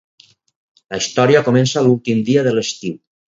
[0.93, 2.97] La història comença l'últim dia de l'estiu.